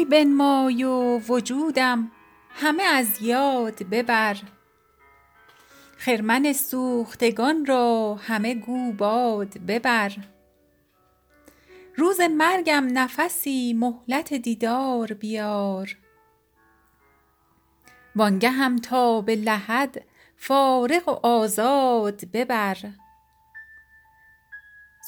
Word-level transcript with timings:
روی 0.00 0.04
بنمای 0.08 0.84
و 0.84 1.18
وجودم. 1.18 2.10
همه 2.50 2.82
از 2.82 3.22
یاد 3.22 3.82
ببر. 3.82 4.36
خرمن 5.96 6.52
سوختگان 6.52 7.66
را 7.66 8.14
همه 8.14 8.54
گو 8.54 8.92
باد 8.92 9.58
ببر. 9.58 10.12
روز 11.96 12.20
مرگم 12.20 12.88
نفسی 12.92 13.72
مهلت 13.72 14.34
دیدار 14.34 15.12
بیار. 15.12 15.96
وانگهم 18.16 18.76
تا 18.76 19.20
به 19.20 19.36
لحد 19.36 20.04
فارغ 20.36 21.08
و 21.08 21.26
آزاد 21.26 22.24
ببر. 22.32 22.76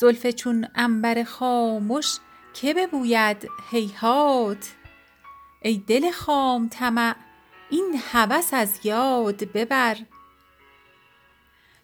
زلف 0.00 0.26
چون 0.26 0.68
عنبر 0.74 1.22
خامش 1.22 2.18
که 2.54 2.74
ببوید 2.74 3.48
هیهات؟ 3.70 4.81
ای 5.62 5.78
دل 5.78 6.10
خام 6.10 6.68
طمع 6.68 7.16
این 7.70 8.00
هوس 8.12 8.54
از 8.54 8.80
یاد 8.84 9.44
ببر. 9.52 9.96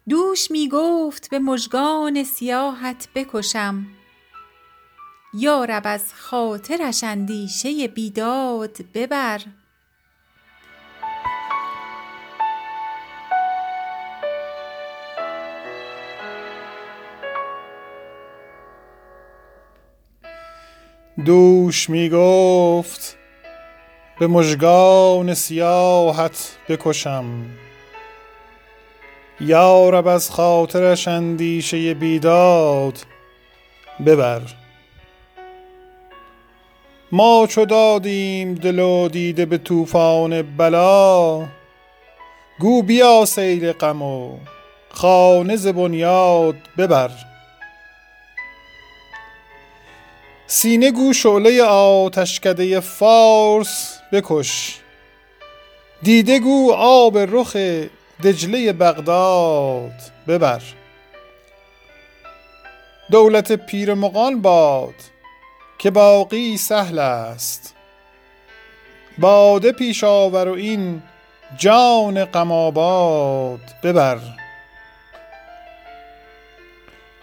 دوش 0.09 0.51
می 0.51 0.69
گفت 0.69 1.31
به 1.31 1.39
مژگان 1.39 2.25
سیاهت 2.25 3.09
بکشم. 3.15 3.87
یا 5.35 5.65
رب 5.65 5.83
از 5.85 6.15
خاطرش 6.15 7.05
اندیشه 7.05 7.89
بیداد 7.89 8.79
ببر. 8.95 9.41
دوش 21.25 21.91
می 21.91 22.09
گفت 22.09 23.18
به 24.21 24.27
مژگان 24.27 25.35
سیاهت 25.35 26.57
بکشم. 26.69 27.47
یا 29.41 29.91
رب 29.91 30.07
از 30.07 30.31
خاطرش 30.31 31.09
اندیشه 31.09 31.95
بیداد 31.95 32.99
ببر. 34.07 34.41
ما 37.13 37.47
چو 37.47 37.65
دادیم 37.65 38.55
دل 38.55 38.79
و 38.79 39.09
دیده 39.09 39.47
به 39.47 39.59
طوفان 39.59 40.43
بلا 40.43 41.47
گو 42.61 42.83
بیا 42.83 43.25
سیل 43.25 43.73
غم 43.73 44.03
و 44.03 44.39
خانه 44.91 45.73
بنیاد 45.73 46.57
ببر. 46.79 47.11
سینه 50.51 50.91
گو 50.91 51.13
شعله 51.13 51.63
آتشکده 51.63 52.81
فارس 52.81 53.99
بکش. 54.13 54.79
دیده 56.03 56.39
گو 56.39 56.73
آب 56.73 57.19
رخ 57.19 57.57
دجله 58.25 58.73
بغداد 58.73 59.93
ببر. 60.29 60.63
دولت 63.11 63.53
پیر 63.53 63.95
مغان 63.95 64.43
باد 64.43 64.95
که 65.79 65.91
باقی 65.91 66.57
سهل 66.57 66.99
است. 66.99 67.75
باده 69.19 69.73
پیش 69.73 70.05
آور 70.05 70.49
و 70.49 70.53
این 70.53 71.03
جان 71.57 72.25
غم 72.25 72.53
آباد 72.53 73.61
ببر. 73.83 74.19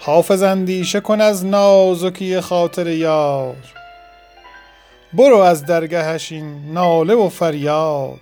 حافظ 0.06 0.44
اندیشه 0.44 1.00
کن 1.00 1.22
از 1.22 1.46
نازکی 1.46 2.42
خاطر 2.42 2.88
یار. 2.88 3.56
برو 5.14 5.38
از 5.38 5.66
درگهش 5.66 6.32
این 6.32 6.74
ناله 6.74 7.16
و 7.16 7.30
فریاد 7.30 8.20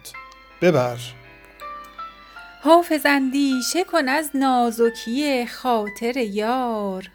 ببر. 0.62 0.98
حافظ 2.62 3.06
اندیشه 3.06 3.84
کن 3.84 4.08
از 4.08 4.30
نازکی 4.34 5.46
خاطر 5.46 6.18
یار. 6.18 7.10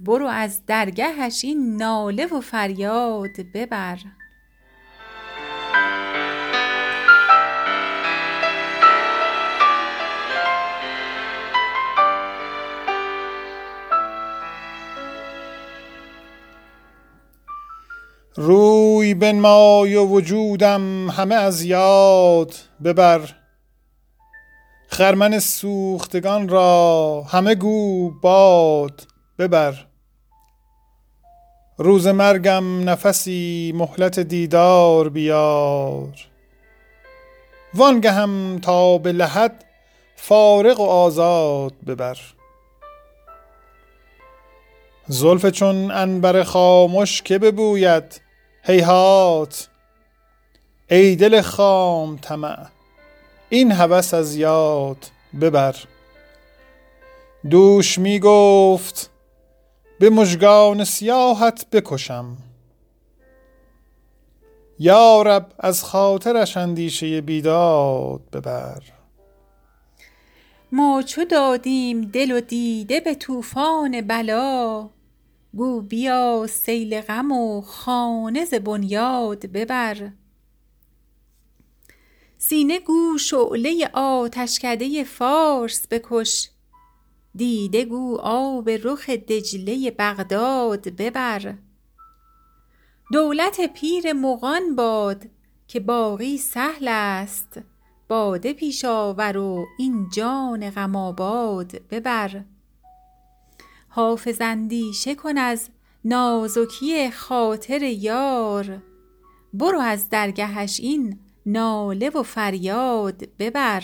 برو 0.00 0.26
از 0.26 0.66
درگهش 0.66 1.44
این 1.44 1.76
ناله 1.76 2.26
و 2.26 2.40
فریاد 2.40 3.36
ببر. 3.54 3.98
روی 18.36 19.14
بنمای 19.14 19.94
و 19.94 20.06
وجودم 20.06 21.10
همه 21.10 21.34
از 21.34 21.62
یاد 21.62 22.54
ببر. 22.84 23.20
خرمن 24.88 25.38
سوختگان 25.38 26.48
را 26.48 27.22
همه 27.28 27.54
گو 27.54 28.10
باد 28.20 29.06
ببر. 29.38 29.74
روز 31.78 32.06
مرگم 32.06 32.88
نفسی 32.90 33.72
مهلت 33.74 34.20
دیدار 34.20 35.08
بیار. 35.08 36.14
وانگهم 37.74 38.58
تا 38.58 38.98
به 38.98 39.12
لحد 39.12 39.64
فارغ 40.16 40.80
و 40.80 40.86
آزاد 40.86 41.72
ببر. 41.86 42.18
زلف 45.06 45.46
چون 45.46 45.90
عنبر 45.90 46.42
خامش 46.42 47.22
که 47.22 47.38
ببوید؟ 47.38 48.20
هیهات! 48.62 49.68
ای 50.90 51.16
دل 51.16 51.40
خام 51.40 52.16
طمع 52.16 52.66
این 53.48 53.72
هوس 53.72 54.14
از 54.14 54.36
یاد 54.36 55.06
ببر. 55.40 55.76
دوش 57.50 57.98
می 57.98 58.20
گفت 58.20 59.10
به 59.98 60.10
مژگان 60.10 60.84
سیاهت 60.84 61.66
بکشم. 61.72 62.36
یا 64.78 65.22
رب 65.22 65.52
از 65.58 65.84
خاطرش 65.84 66.56
اندیشه 66.56 67.20
بیداد 67.20 68.20
ببر. 68.32 68.82
ما 70.74 71.02
چو 71.02 71.24
دادیم 71.24 72.00
دل 72.00 72.32
و 72.32 72.40
دیده 72.40 73.00
به 73.00 73.14
طوفان 73.14 74.00
بلا 74.00 74.90
گو 75.56 75.80
بیا 75.80 76.46
سیل 76.50 77.00
غم 77.00 77.32
و 77.32 77.60
خانه 77.60 78.44
ز 78.44 78.54
بنیاد 78.54 79.46
ببر. 79.46 80.10
سینه 82.38 82.80
گو 82.80 83.18
شعله 83.18 83.90
آتشکده 83.92 85.04
فارس 85.04 85.88
بکش 85.90 86.50
دیده 87.34 87.84
گو 87.84 88.18
آب 88.22 88.70
رخ 88.70 89.10
دجله 89.10 89.90
بغداد 89.90 90.88
ببر. 90.88 91.54
دولت 93.12 93.72
پیر 93.74 94.12
مغان 94.12 94.76
باد 94.76 95.24
که 95.68 95.80
باقی 95.80 96.38
سهل 96.38 96.88
است 96.88 97.71
باده 98.12 98.52
پیش 98.52 98.84
آور 98.84 99.36
و 99.36 99.66
این 99.78 100.08
جان 100.12 100.70
غم 100.70 100.96
آباد 100.96 101.72
ببر. 101.90 102.44
حافظ 103.88 104.36
اندیشه 104.40 105.14
کن 105.14 105.38
از 105.38 105.68
نازکی 106.04 107.10
خاطر 107.10 107.82
یار. 107.82 108.82
برو 109.52 109.78
از 109.80 110.08
درگهش 110.10 110.80
این 110.80 111.18
ناله 111.46 112.10
و 112.10 112.22
فریاد 112.22 113.22
ببر. 113.38 113.82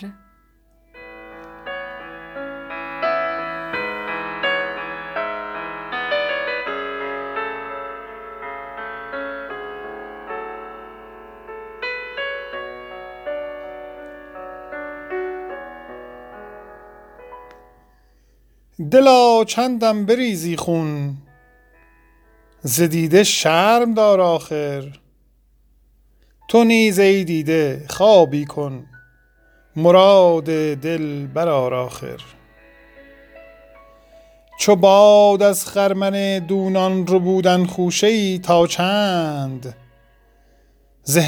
دلا 18.90 19.44
چندم 19.44 20.06
بریزی 20.06 20.56
خون. 20.56 21.16
ز 22.62 22.82
دیده 22.82 23.24
شرم 23.24 23.94
دار 23.94 24.20
آخر. 24.20 24.84
تو 26.48 26.64
نیز 26.64 26.98
ای 26.98 27.24
دیده 27.24 27.86
خوابی 27.88 28.44
کن. 28.44 28.86
مراد 29.76 30.44
دل 30.74 31.26
برآر 31.26 31.74
آخر. 31.74 32.20
چو 34.58 34.76
باد 34.76 35.42
از 35.42 35.66
خرمن 35.66 36.38
دونان 36.38 37.06
ربودن 37.06 37.66
خوشه 37.66 38.06
ای 38.06 38.38
تا 38.38 38.66
چند؟ 38.66 39.76
ز 41.02 41.18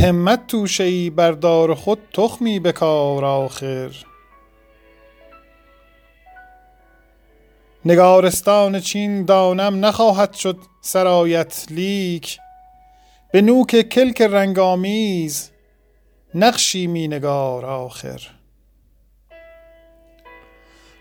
توشه 0.48 0.84
ای 0.84 1.10
بر 1.10 1.32
دار 1.32 1.74
خود 1.74 1.98
تخمی 2.12 2.60
بکار 2.60 3.24
آخر. 3.24 3.90
نگارستان 7.84 8.80
چین 8.80 9.24
دانم 9.24 9.84
نخواهد 9.84 10.32
شد 10.34 10.58
سرایت 10.80 11.66
لیک. 11.70 12.38
به 13.32 13.40
نوک 13.40 13.80
کلک 13.80 14.22
رنگامیز 14.22 15.50
نقشی 16.34 16.86
می 16.86 17.08
نگار 17.08 17.66
آخر. 17.66 18.20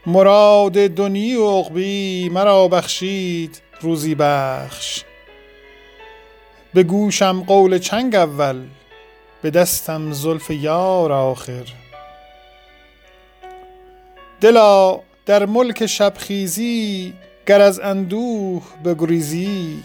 مراد 0.06 0.74
دنی 0.74 1.36
و 1.36 1.60
عقبی 1.60 2.30
مرا 2.30 2.68
بخشید 2.68 3.62
روزی 3.82 4.16
بخش. 4.16 5.04
به 6.74 6.84
گوشم 6.84 7.44
قول 7.48 7.78
چنگ 7.78 8.16
اول 8.16 8.66
به 9.42 9.50
دستم 9.50 10.12
زلف 10.12 10.50
یار 10.50 11.12
آخر. 11.12 11.66
دلا 14.42 15.00
در 15.30 15.46
ملک 15.46 15.86
شبخیزی 15.86 17.14
گر 17.46 17.62
از 17.62 17.80
اندوه 17.80 18.64
بگریزی. 18.86 19.84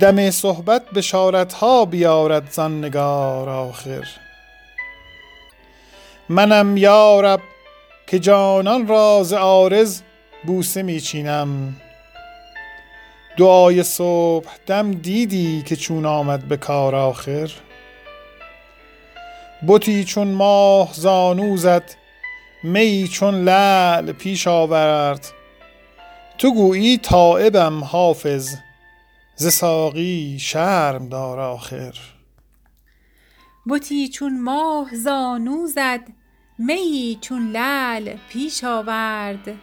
دم 0.00 0.30
صحبت 0.30 0.90
بشارتها 0.90 1.84
بیارد 1.84 2.50
زان 2.50 2.84
نگار 2.84 3.48
آخر. 3.48 4.06
منم 6.28 6.76
یارب 6.76 7.40
که 8.06 8.18
جانان 8.18 8.86
را 8.86 9.22
ز 9.22 9.32
عارض 9.32 10.00
بوسه 10.46 10.82
میچینم 10.82 11.76
دعای 13.38 13.82
صبح 13.82 14.48
دم 14.66 14.90
دیدی 14.92 15.62
که 15.66 15.76
چون 15.76 16.06
آمد 16.06 16.48
به 16.48 16.56
کار 16.56 16.94
آخر. 16.94 17.50
بتی 19.68 20.04
چون 20.04 20.28
ماه 20.28 20.92
زانو 20.92 21.56
زد 21.56 22.03
می 22.64 23.08
چون 23.08 23.34
لعل 23.34 24.12
پیش 24.12 24.48
آورد. 24.48 25.32
تو 26.38 26.54
گویی 26.54 26.98
تائبم 26.98 27.84
حافظ 27.84 28.56
ز 29.36 29.46
ساقی 29.46 30.38
شرم 30.40 31.08
دار 31.08 31.40
آخر. 31.40 31.94
بتی 33.68 34.08
چون 34.08 34.42
ماه 34.42 34.94
زانو 34.94 35.66
زد 35.66 36.00
میی 36.58 37.18
چون 37.20 37.50
لعل 37.50 38.16
پیش 38.28 38.64
آورد. 38.64 39.54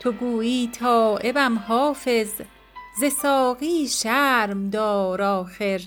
تو 0.00 0.12
گویی 0.12 0.70
تایبم 0.80 1.58
حافظ 1.58 2.30
ز 3.00 3.04
ساقی 3.22 3.88
شرم 3.88 4.70
دار 4.70 5.22
آخر. 5.22 5.80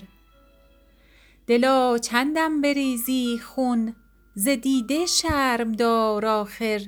دلا 1.46 1.98
چندم 1.98 2.60
بریزی 2.60 3.38
خون 3.38 3.94
ز 4.38 4.48
دیده 4.48 5.06
شرم 5.06 5.72
دار 5.72 6.26
آخر. 6.26 6.80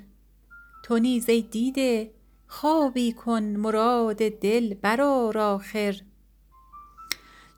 تو 0.85 0.99
نیز 0.99 1.29
ای 1.29 1.43
دیده 1.43 2.11
خوابی 2.47 3.13
کن 3.13 3.43
مراد 3.43 4.17
دل 4.17 4.75
برآر 4.75 5.39
آخر. 5.39 5.95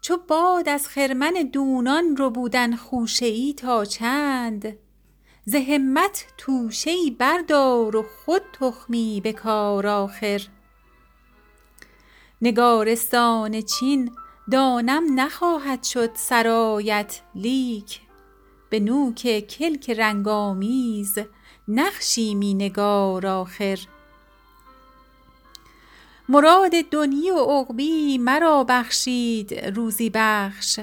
چو 0.00 0.16
باد 0.28 0.68
از 0.68 0.88
خرمن 0.88 1.50
دونان 1.52 2.16
ربودن 2.18 2.76
خوشه 2.76 3.26
ای 3.26 3.54
تا 3.54 3.84
چند 3.84 4.76
ز 5.44 5.54
همت 5.54 6.26
توشه 6.38 6.90
ای 6.90 7.10
بردار 7.10 7.96
و 7.96 8.04
خود 8.24 8.42
تخمی 8.60 9.20
بکار 9.24 9.86
آخر. 9.86 10.42
نگارستان 12.42 13.60
چین 13.60 14.10
دانم 14.52 15.20
نخواهد 15.20 15.82
شد 15.82 16.10
سرایت 16.14 17.20
لیک. 17.34 18.00
به 18.70 18.80
نوک 18.80 19.40
کلک 19.40 19.90
رنگ 19.90 20.28
آمیز 20.28 21.18
نقشی 21.68 22.34
می 22.34 22.54
نگار 22.54 23.26
آخر. 23.26 23.78
مراد 26.28 26.72
دنیی 26.90 27.30
و 27.30 27.38
عقبی 27.38 28.18
مرا 28.18 28.64
بخشید 28.64 29.54
روزی 29.54 30.10
بخش. 30.14 30.80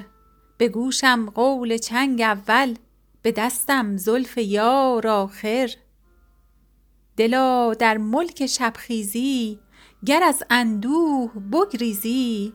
به 0.58 0.68
گوشم 0.68 1.30
قول 1.30 1.76
چنگ 1.76 2.20
اول 2.20 2.74
به 3.22 3.32
دستم 3.32 3.96
زلف 3.96 4.38
یار 4.38 5.06
آخر. 5.06 5.70
دلا 7.16 7.74
در 7.74 7.98
ملک 7.98 8.46
شبخیزی 8.46 9.58
گر 10.06 10.22
از 10.22 10.42
اندوه 10.50 11.32
بگریزی. 11.52 12.52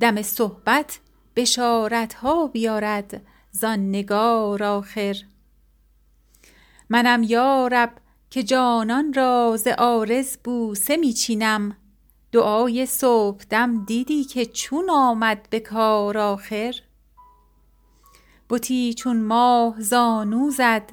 دم 0.00 0.22
صحبت 0.22 1.00
بشارتها 1.36 2.46
بیارد 2.46 3.22
زان 3.50 3.88
نگار 3.88 4.62
آخر. 4.62 5.16
منم 6.88 7.22
یارب 7.22 7.92
که 8.30 8.42
جانان 8.42 9.12
را 9.12 9.56
ز 9.56 9.66
عارض 9.66 10.36
بوسه 10.44 10.96
می 10.96 11.12
چینم. 11.12 11.76
دعای 12.32 12.86
صبحدم 12.86 13.84
دیدی 13.84 14.24
که 14.24 14.46
چون 14.46 14.90
آمد 14.90 15.46
به 15.50 15.60
کار 15.60 16.18
آخر. 16.18 16.74
بتی 18.50 18.94
چون 18.94 19.22
ماه 19.22 19.80
زانو 19.80 20.50
زد 20.50 20.92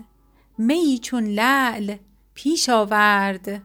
میی 0.57 0.97
چون 0.97 1.23
لعل 1.23 1.95
پیش 2.33 2.69
آورد. 2.69 3.63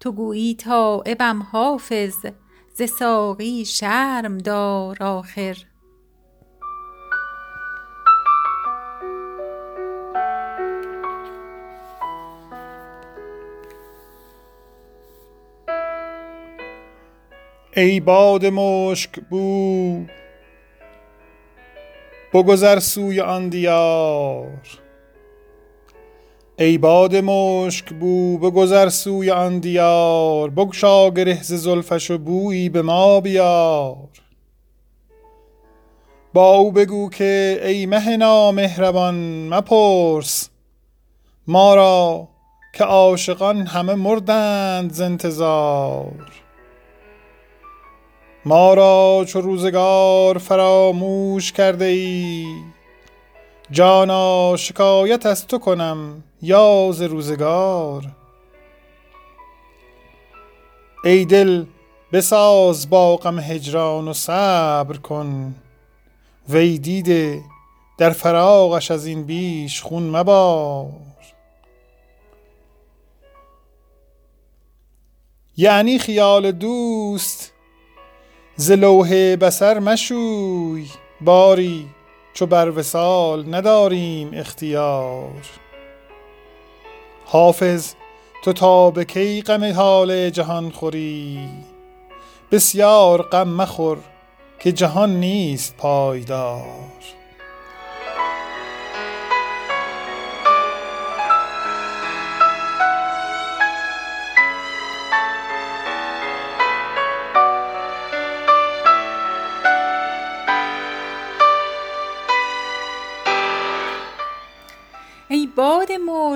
تو 0.00 0.12
گویی 0.12 0.54
تایبم 0.54 1.42
حافظ 1.42 2.26
ز 2.74 2.82
ساقی 2.82 3.64
شرم 3.64 4.38
دار 4.38 5.02
آخر. 5.02 5.56
ای 17.78 18.00
باد 18.00 18.46
مشک 18.46 19.20
بو 19.30 20.04
بگذر 22.32 22.78
سوی 22.78 23.20
آن 23.20 23.48
دیار. 23.48 24.60
ای 26.58 26.78
باد 26.78 27.16
مشک 27.16 27.92
بو 27.92 28.38
بگذر 28.38 28.88
سوی 28.88 29.30
آن 29.30 29.58
دیار. 29.58 30.50
بگشا 30.50 31.10
گره 31.10 31.42
ز 31.42 31.52
زلفش 31.52 32.10
و 32.10 32.18
بویی 32.18 32.68
به 32.68 32.82
ما 32.82 33.20
بیار. 33.20 34.08
با 36.34 36.56
او 36.56 36.72
بگو 36.72 37.10
که 37.10 37.60
ای 37.64 37.86
مه 37.86 38.16
نامهربان 38.16 39.48
مپرس 39.48 40.50
ما 41.46 41.74
را 41.74 42.28
که 42.72 42.84
عاشقان 42.84 43.66
همه 43.66 43.94
مردند 43.94 44.92
ز 44.92 45.00
انتظار. 45.00 46.45
ما 48.46 48.74
را 48.74 49.24
چو 49.28 49.40
روزگار 49.40 50.38
فراموش 50.38 51.52
کرده 51.52 51.84
ای. 51.84 52.46
جانا 53.70 54.56
شکایت 54.56 55.26
از 55.26 55.46
تو 55.46 55.58
کنم 55.58 56.24
یا 56.42 56.90
ز 56.92 57.02
روزگار. 57.02 58.04
ای 61.04 61.24
دل 61.24 61.64
بساز 62.12 62.90
با 62.90 63.16
غم 63.16 63.38
هجران 63.38 64.08
و 64.08 64.12
صبر 64.12 64.96
کن. 64.96 65.54
وی 66.48 66.78
دیده 66.78 67.42
در 67.98 68.10
فراقش 68.10 68.90
از 68.90 69.06
این 69.06 69.24
بیش 69.24 69.82
خون 69.82 70.02
مبار. 70.02 70.86
یعنی 75.56 75.98
خیال 75.98 76.52
دوست 76.52 77.55
ز 78.58 78.72
لوح 78.72 79.36
بصر 79.36 79.78
مشوی 79.78 80.86
باری 81.20 81.86
چو 82.34 82.46
بر 82.46 82.70
وصال 82.70 83.54
نداریم 83.54 84.30
اختیار. 84.34 85.42
حافظ 87.26 87.94
تو 88.44 88.52
تا 88.52 88.90
به 88.90 89.04
کی 89.04 89.42
غم 89.42 89.64
حال 89.72 90.30
جهان 90.30 90.70
خوری؟ 90.70 91.48
بسیار 92.52 93.22
غم 93.22 93.48
مخور 93.48 93.98
که 94.58 94.72
جهان 94.72 95.20
نیست 95.20 95.76
پایدار. 95.76 97.15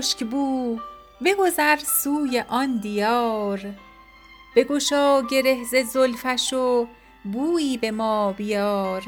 مشک 0.01 0.25
بو 0.25 0.79
بگذر 1.25 1.77
سوی 1.77 2.45
آن 2.49 2.77
دیار. 2.77 3.61
بگشا 4.57 5.23
گره 5.23 5.65
ز 5.65 5.75
زلفش 5.93 6.53
و 6.53 6.89
بویی 7.33 7.79
به 7.79 7.91
ما 7.91 8.33
بیار. 8.33 9.03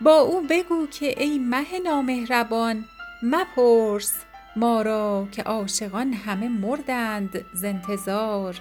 با 0.00 0.20
او 0.20 0.46
بگو 0.50 0.86
که 0.86 1.22
ای 1.22 1.38
مه 1.38 1.78
نامهربان 1.84 2.84
مپرس 3.22 4.12
ما 4.56 4.82
را 4.82 5.28
که 5.32 5.42
عاشقان 5.42 6.12
همه 6.12 6.48
مردند 6.48 7.44
ز 7.54 7.64
انتظار. 7.64 8.60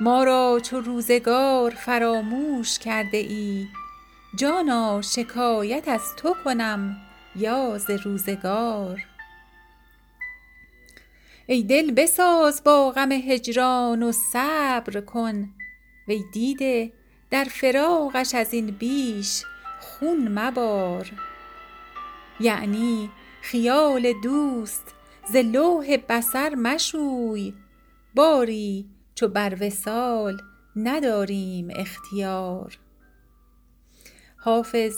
ما 0.00 0.24
را 0.24 0.60
چو 0.62 0.80
روزگار 0.80 1.70
فراموش 1.70 2.78
کرده 2.78 3.18
ای 3.18 3.66
جانا 4.36 5.02
شکایت 5.02 5.88
از 5.88 6.16
تو 6.16 6.36
کنم 6.44 6.96
یا 7.36 7.78
ز 7.78 7.90
روزگار. 7.90 9.15
ای 11.48 11.62
دل 11.62 11.90
بساز 11.90 12.62
با 12.64 12.90
غم 12.90 13.12
هجران 13.12 14.02
و 14.02 14.12
صبر 14.12 15.00
کن. 15.00 15.48
وی 16.08 16.24
دیده 16.32 16.92
در 17.30 17.44
فراقش 17.44 18.34
از 18.34 18.54
این 18.54 18.66
بیش 18.66 19.42
خون 19.80 20.38
مبار. 20.38 21.12
یعنی 22.40 23.10
خیال 23.42 24.12
دوست 24.22 24.94
ز 25.32 25.36
لوح 25.36 25.96
بصر 25.96 26.54
مشوی. 26.54 27.54
باری 28.14 28.86
چو 29.14 29.28
بر 29.28 29.56
وصال 29.60 30.36
نداریم 30.76 31.68
اختیار. 31.70 32.78
حافظ 34.36 34.96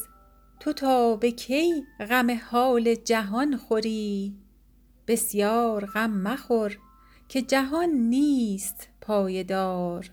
تو 0.61 0.73
تا 0.73 1.17
به 1.17 1.31
کی 1.31 1.85
غم 2.01 2.41
حال 2.51 2.95
جهان 2.95 3.57
خوری؟ 3.57 4.35
بسیار 5.09 5.87
غم 5.87 6.11
مخور 6.11 6.79
که 7.29 7.43
جهان 7.43 7.89
نیست 7.89 8.89
پایدار. 9.01 10.11